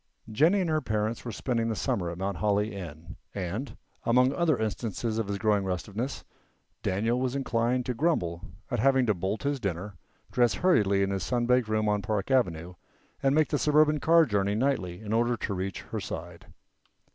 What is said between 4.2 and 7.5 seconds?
other instances of his growing restiveness, Daniel was